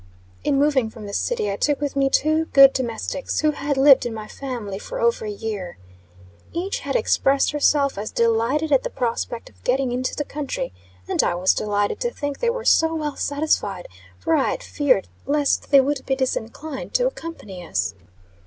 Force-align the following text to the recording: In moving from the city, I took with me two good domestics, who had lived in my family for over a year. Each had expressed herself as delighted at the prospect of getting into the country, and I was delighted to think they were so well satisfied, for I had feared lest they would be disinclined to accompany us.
In 0.43 0.57
moving 0.57 0.89
from 0.89 1.05
the 1.05 1.13
city, 1.13 1.51
I 1.51 1.57
took 1.57 1.79
with 1.79 1.95
me 1.95 2.09
two 2.09 2.45
good 2.53 2.73
domestics, 2.73 3.41
who 3.41 3.51
had 3.51 3.77
lived 3.77 4.03
in 4.03 4.15
my 4.15 4.27
family 4.27 4.79
for 4.79 4.99
over 4.99 5.25
a 5.25 5.29
year. 5.29 5.77
Each 6.53 6.79
had 6.79 6.95
expressed 6.95 7.51
herself 7.51 7.99
as 7.99 8.09
delighted 8.09 8.71
at 8.71 8.81
the 8.81 8.89
prospect 8.89 9.47
of 9.47 9.63
getting 9.63 9.91
into 9.91 10.15
the 10.15 10.25
country, 10.25 10.73
and 11.07 11.21
I 11.21 11.35
was 11.35 11.53
delighted 11.53 11.99
to 11.99 12.09
think 12.09 12.39
they 12.39 12.49
were 12.49 12.65
so 12.65 12.95
well 12.95 13.15
satisfied, 13.15 13.87
for 14.17 14.33
I 14.35 14.49
had 14.49 14.63
feared 14.63 15.07
lest 15.27 15.69
they 15.69 15.81
would 15.81 16.03
be 16.07 16.15
disinclined 16.15 16.95
to 16.95 17.05
accompany 17.05 17.63
us. 17.63 17.93